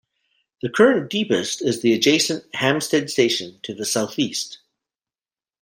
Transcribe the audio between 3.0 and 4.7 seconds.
station to the south-east.